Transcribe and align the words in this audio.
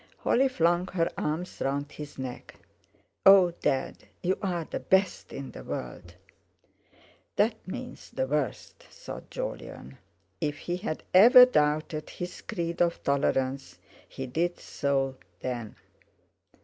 Holly 0.17 0.47
flung 0.47 0.87
her 0.87 1.11
arms 1.15 1.61
round 1.63 1.91
his 1.91 2.17
neck. 2.17 2.55
"Oh! 3.23 3.51
Dad, 3.61 4.05
you 4.23 4.35
are 4.41 4.65
the 4.65 4.79
best 4.79 5.31
in 5.31 5.51
the 5.51 5.63
world." 5.63 6.15
"That 7.35 7.67
means 7.67 8.09
the 8.09 8.25
worst," 8.25 8.79
thought 8.79 9.29
Jolyon. 9.29 9.99
If 10.41 10.57
he 10.57 10.77
had 10.77 11.03
ever 11.13 11.45
doubted 11.45 12.09
his 12.09 12.41
creed 12.41 12.81
of 12.81 13.03
tolerance 13.03 13.77
he 14.09 14.25
did 14.25 14.59
so 14.59 15.17
then. 15.41 15.75